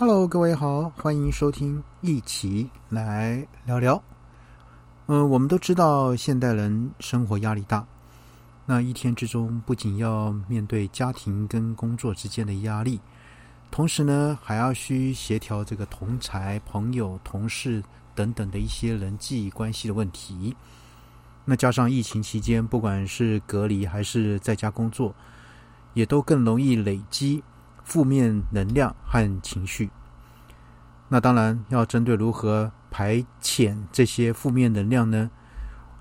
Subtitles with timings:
[0.00, 4.00] Hello，各位好，欢迎收听，一起来聊聊。
[5.06, 7.84] 嗯，我们都知道现代人生活压力大，
[8.64, 13.00] 那一天之中不仅要面对家庭跟工作之间的压力，
[13.72, 17.82] 同时呢还要需协调这个同才、朋友、同事
[18.14, 20.54] 等等的一些人际关系的问题。
[21.44, 25.12] 那加上疫情期间，不管是隔离还是在家工作，
[25.94, 27.42] 也都更容易累积。
[27.88, 29.88] 负面能量和情绪，
[31.08, 35.30] 那当然要针对如何排遣这些负面能量呢？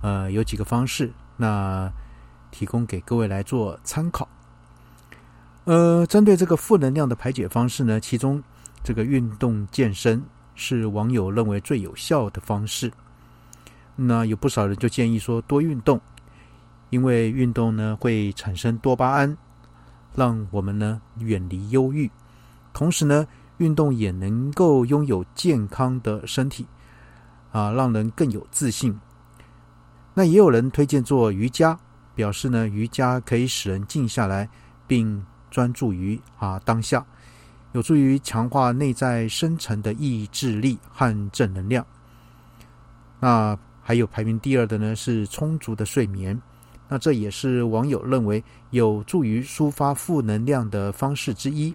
[0.00, 1.92] 呃，有几个方式，那
[2.50, 4.26] 提供给各位来做参考。
[5.64, 8.42] 呃，针对这个负能量的排解方式呢，其中
[8.82, 12.90] 这个运动健身是网友认为最有效的方式。
[13.94, 16.00] 那有不少人就建议说多运动，
[16.88, 19.36] 因为运动呢会产生多巴胺。
[20.14, 22.10] 让我们呢远离忧郁，
[22.72, 23.26] 同时呢
[23.58, 26.66] 运动也能够拥有健康的身体，
[27.52, 28.98] 啊，让人更有自信。
[30.14, 31.78] 那也有人推荐做瑜伽，
[32.14, 34.48] 表示呢瑜伽可以使人静下来，
[34.86, 37.04] 并专注于啊当下，
[37.72, 41.84] 有助于强化内在深层的意志力和正能量。
[43.18, 46.40] 那还有排名第二的呢是充足的睡眠。
[46.94, 51.74] 那这也是网友认为有助于抒发负能量的方式之一。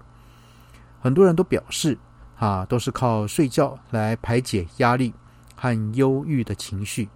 [1.01, 1.97] 很多人都表示，
[2.37, 5.13] 啊，都是靠睡觉来排解压力
[5.57, 7.09] 和忧郁的情绪。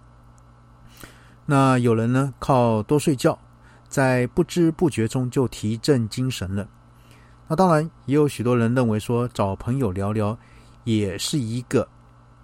[1.46, 3.38] 那有人呢，靠多睡觉，
[3.88, 6.68] 在不知不觉中就提振精神了。
[7.48, 10.36] 那当然，也有许多人认为说，找朋友聊聊
[10.84, 11.88] 也是一个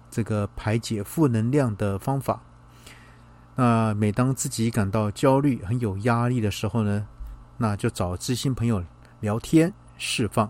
[0.09, 2.41] 这个排解负能量的方法。
[3.61, 7.05] 那每当自己感到焦虑、很有压力的时候呢，
[7.59, 8.83] 那就找知心朋友
[9.19, 10.49] 聊天释放。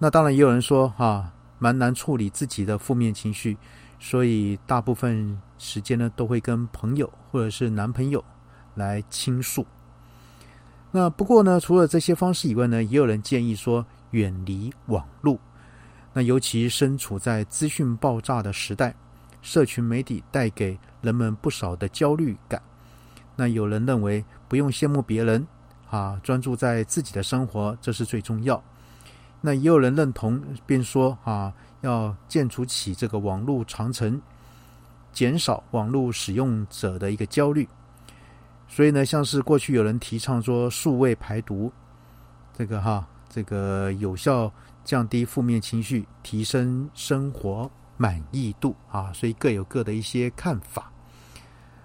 [0.00, 3.56] 那当然也有人说哈，蛮难处理自己的负面情绪，
[4.00, 8.24] 所以大部分时间呢都会跟朋友或者是男朋友
[8.74, 9.64] 来倾诉。
[10.90, 15.38] 那不过呢，除了这些方式以外呢，也有人建议说远离网络。
[16.12, 18.96] 那尤其身处在资讯爆炸的时代。
[19.42, 22.62] 社群媒体带给人们不少的焦虑感。
[23.36, 25.46] 那有人认为不用羡慕别人，
[25.90, 28.62] 啊，专注在自己的生活，这是最重要。
[29.40, 34.20] 那也有人认同，便说啊，要建筑起这个网络长城，
[35.12, 37.68] 减少网络使用者的一个焦虑。
[38.68, 41.72] 所以呢，像是过去有人提倡说数位排毒，
[42.56, 44.52] 这个哈，这个有效
[44.84, 47.70] 降低负面情绪，提升生活。
[48.02, 50.90] 满意度啊，所以各有各的一些看法。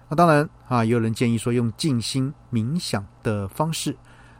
[0.08, 3.96] 那当然啊，也有人建议说用静心冥想的方式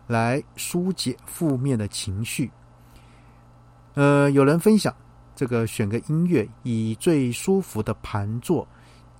[0.09, 2.51] 来疏解负面的情绪。
[3.95, 4.93] 呃，有人分享
[5.37, 8.67] 这个选个音乐，以最舒服的盘坐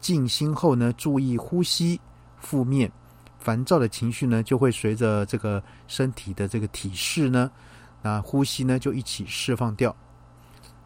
[0.01, 2.01] 静心后呢，注意呼吸，
[2.41, 2.91] 负面
[3.39, 7.49] 烦躁的情绪呢就会随着这个身体的这个体式呢，
[8.03, 9.95] 啊呼吸呢就一起释放掉。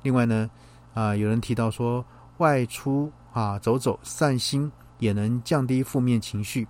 [0.02, 0.50] 另外呢。
[0.94, 2.04] 啊，有人提到说，
[2.36, 6.68] 外出啊走走散心也能降低负面情绪，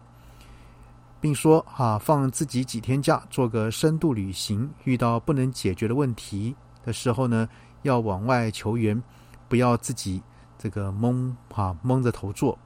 [1.20, 4.70] 并说啊放自己几天假，做个深度旅行。
[4.84, 7.48] 遇到不能解决的问题的时候呢，
[7.82, 9.02] 要往外求援，
[9.48, 10.22] 不要自己
[10.56, 12.56] 这个蒙啊蒙着头做。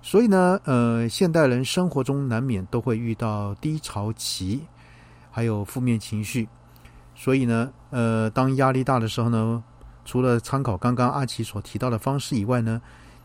[0.00, 4.62] 所以呢，呃，现代人生活中难免都会遇到低潮期，
[5.30, 6.48] 还有负面情绪。
[7.14, 9.62] 所以呢，呃，当压力大的时候呢。
[10.10, 12.82] 除了参考刚刚阿奇所提到的方式以外呢，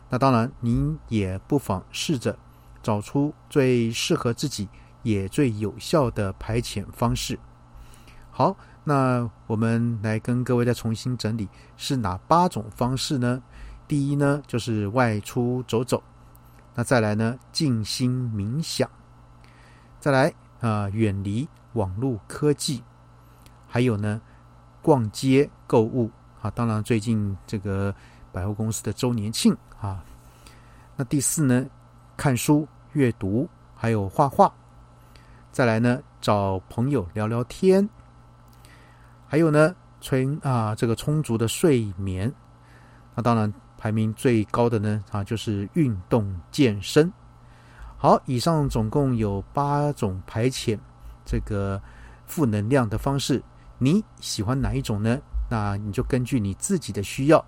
[0.08, 2.38] 那当然您也不妨试着
[2.80, 4.68] 找出最适合自己
[5.02, 7.40] 也最有效的排遣方式。
[8.30, 13.42] 好，那我们来跟各位再重新整理是哪八种方式呢？
[13.88, 16.00] 第一呢就是外出走走，
[16.76, 18.88] 那再来呢静心冥想，
[19.98, 22.84] 再来啊远离网络科技，
[23.66, 24.20] 还有呢
[24.80, 26.12] 逛街购物。
[26.46, 27.92] 啊，当然，最近这个
[28.30, 30.04] 百货公司的周年庆啊，
[30.94, 31.66] 那第四呢，
[32.16, 34.52] 看书、阅读，还有画画，
[35.50, 37.88] 再来呢，找朋友聊聊天，
[39.26, 42.32] 还有呢，充啊这个充足的睡眠。
[43.16, 47.12] 那当然，排名最高的呢啊，就是运动健身。
[47.96, 50.78] 好，以上总共有八种排遣
[51.24, 51.82] 这个
[52.24, 53.42] 负能量的方式，
[53.78, 55.18] 你喜欢哪一种呢？
[55.48, 57.44] 那你就根据你自己的需要，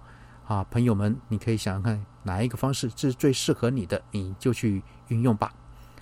[0.47, 5.53] 啊，朋友们，你可以想想看哪一个方式是最适合你的，你就去运用吧。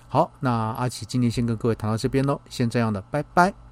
[0.07, 3.66] 好，那阿奇今天先跟各位谈到这边喽，先这样的，拜拜。